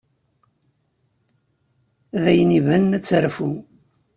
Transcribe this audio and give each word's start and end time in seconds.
D 2.21 2.23
ayen 2.31 2.55
ibanen 2.59 2.95
ad 2.97 3.03
terfu. 3.03 3.49